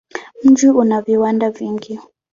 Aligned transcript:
Mji 0.43 0.67
una 0.67 1.01
viwanda 1.01 1.49
vingi. 1.51 1.99